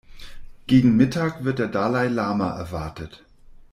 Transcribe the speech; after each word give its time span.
Gegen 0.65 0.97
Mittag 0.97 1.43
wird 1.43 1.59
der 1.59 1.67
Dalai-Lama 1.67 2.57
erwartet. 2.57 3.23